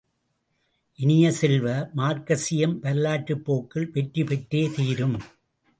இனிய 0.99 1.31
செல்வ, 1.31 1.67
மார்க்சியம் 1.95 2.75
வரலாற்றுப்போக்கில் 2.79 3.91
வெற்றி 3.91 4.23
பெற்றே 4.23 4.69
தீரும். 4.75 5.17